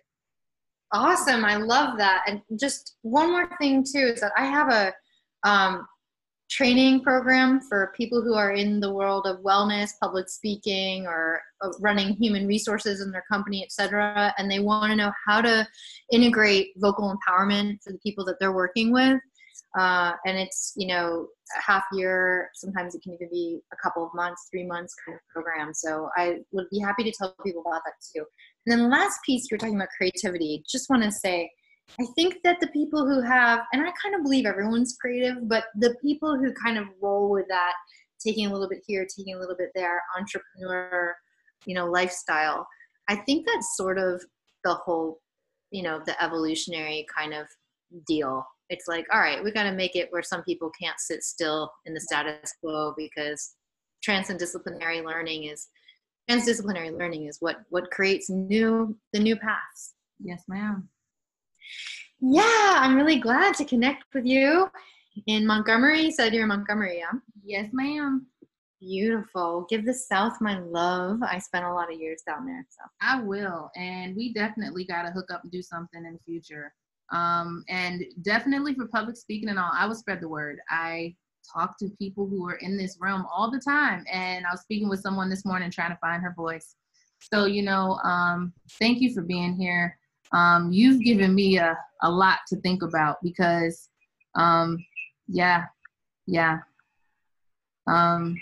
[0.93, 1.45] Awesome.
[1.45, 2.23] I love that.
[2.27, 4.93] And just one more thing, too, is that I have a
[5.47, 5.87] um,
[6.49, 11.69] training program for people who are in the world of wellness, public speaking, or uh,
[11.79, 14.33] running human resources in their company, etc.
[14.37, 15.65] And they want to know how to
[16.11, 19.19] integrate vocal empowerment for the people that they're working with.
[19.79, 21.27] Uh, and it's you know
[21.57, 25.15] a half year sometimes it can even be a couple of months three months kind
[25.15, 28.25] of program so i would be happy to tell people about that too
[28.65, 31.49] and then the last piece you're talking about creativity just want to say
[31.99, 35.65] I think that the people who have, and I kind of believe everyone's creative, but
[35.75, 37.73] the people who kind of roll with that,
[38.23, 41.15] taking a little bit here, taking a little bit there, entrepreneur,
[41.65, 42.67] you know, lifestyle,
[43.09, 44.23] I think that's sort of
[44.63, 45.19] the whole,
[45.71, 47.47] you know, the evolutionary kind of
[48.07, 48.45] deal.
[48.69, 51.71] It's like, all right, we got to make it where some people can't sit still
[51.85, 53.55] in the status quo because
[54.07, 55.67] transdisciplinary learning is
[56.29, 59.93] transdisciplinary learning is what what creates new the new paths.
[60.19, 60.87] Yes, ma'am.
[62.19, 64.69] Yeah, I'm really glad to connect with you
[65.25, 66.01] in Montgomery.
[66.01, 67.17] You said you're in Montgomery, yeah?
[67.43, 68.27] Yes, ma'am.
[68.79, 69.65] Beautiful.
[69.69, 71.21] Give the South my love.
[71.23, 72.65] I spent a lot of years down there.
[72.69, 73.71] So I will.
[73.75, 76.73] And we definitely got to hook up and do something in the future.
[77.11, 80.59] Um, and definitely for public speaking and all, I will spread the word.
[80.69, 81.15] I
[81.53, 84.05] talk to people who are in this realm all the time.
[84.11, 86.75] And I was speaking with someone this morning trying to find her voice.
[87.19, 89.97] So, you know, um, thank you for being here
[90.33, 93.89] um, you've given me a, a lot to think about because
[94.35, 94.77] um,
[95.27, 95.65] yeah
[96.27, 96.59] yeah
[97.87, 98.35] um,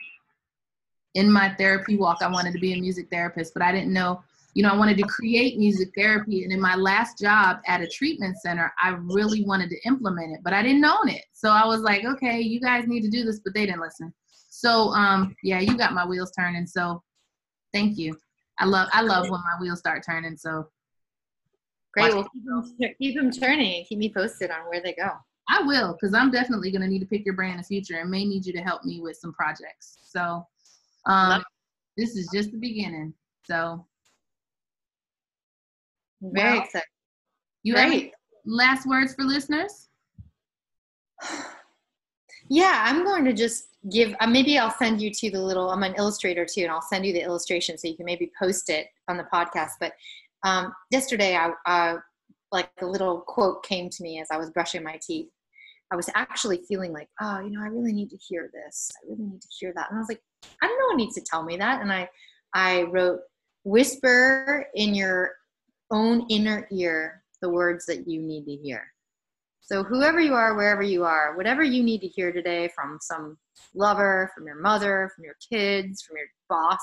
[1.16, 4.22] in my therapy walk i wanted to be a music therapist but i didn't know
[4.54, 7.88] you know i wanted to create music therapy and in my last job at a
[7.88, 11.66] treatment center i really wanted to implement it but i didn't own it so i
[11.66, 14.14] was like okay you guys need to do this but they didn't listen
[14.50, 17.02] so um yeah you got my wheels turning so
[17.74, 18.18] thank you
[18.60, 20.68] i love i love when my wheels start turning so
[21.94, 22.14] Great.
[22.14, 23.86] Well, keep them, keep them turning.
[23.86, 25.10] Keep me posted on where they go.
[25.50, 27.98] I will, because I'm definitely going to need to pick your brain in the future
[27.98, 29.98] and may need you to help me with some projects.
[30.04, 30.46] So,
[31.08, 31.44] um,
[31.98, 33.14] this is just the beginning.
[33.46, 33.86] So,
[36.22, 36.88] very well, excited.
[37.64, 38.14] You Great.
[38.46, 39.90] last words for listeners?
[42.52, 44.16] Yeah, I'm going to just give.
[44.20, 45.70] Uh, maybe I'll send you to the little.
[45.70, 48.72] I'm an illustrator too, and I'll send you the illustration so you can maybe post
[48.72, 49.74] it on the podcast.
[49.80, 49.94] But
[50.44, 51.98] um, yesterday, I, uh,
[52.52, 55.28] like a little quote came to me as I was brushing my teeth.
[55.92, 58.90] I was actually feeling like, oh, you know, I really need to hear this.
[58.98, 59.92] I really need to hear that.
[59.92, 60.22] And I was like,
[60.64, 61.82] I don't know one needs to tell me that.
[61.82, 62.10] And I,
[62.56, 63.20] I wrote,
[63.64, 65.32] whisper in your
[65.92, 68.86] own inner ear the words that you need to hear.
[69.62, 73.38] So whoever you are, wherever you are, whatever you need to hear today from some
[73.76, 76.82] lover, from your mother, from your kids, from your boss,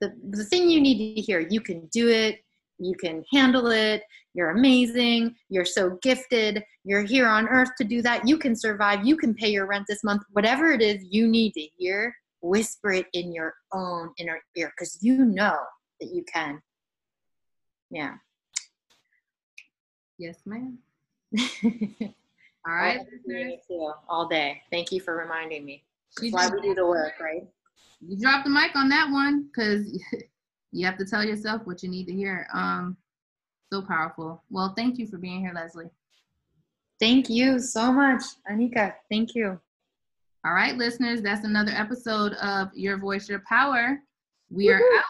[0.00, 2.40] the, the thing you need to hear, you can do it.
[2.78, 4.02] you can handle it.
[4.34, 5.34] You're amazing.
[5.48, 6.64] You're so gifted.
[6.84, 8.26] You're here on earth to do that.
[8.26, 9.06] You can survive.
[9.06, 10.22] You can pay your rent this month.
[10.32, 14.98] Whatever it is you need to hear, whisper it in your own inner ear because
[15.02, 15.58] you know
[16.00, 16.60] that you can.
[17.92, 18.14] Yeah.
[20.18, 20.78] Yes, ma'am.
[22.66, 23.00] All right.
[24.08, 24.62] All day.
[24.70, 25.84] Thank you for reminding me.
[26.16, 27.46] That's why we do the work, right?
[28.00, 30.00] You dropped the mic on that one because
[30.72, 32.48] you have to tell yourself what you need to hear.
[32.54, 32.96] Um,
[33.70, 34.42] so powerful.
[34.50, 35.90] Well, thank you for being here, Leslie.
[36.98, 38.94] Thank you so much, Anika.
[39.10, 39.60] Thank you.
[40.46, 43.98] All right, listeners, that's another episode of Your Voice, Your Power.
[44.50, 45.04] We are out.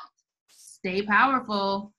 [0.48, 1.92] Stay powerful.